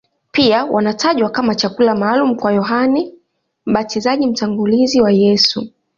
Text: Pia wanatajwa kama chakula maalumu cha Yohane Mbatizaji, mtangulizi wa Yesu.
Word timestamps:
Pia 0.31 0.65
wanatajwa 0.65 1.29
kama 1.29 1.55
chakula 1.55 1.95
maalumu 1.95 2.35
cha 2.41 2.51
Yohane 2.51 3.11
Mbatizaji, 3.65 4.27
mtangulizi 4.27 5.01
wa 5.01 5.11
Yesu. 5.11 5.69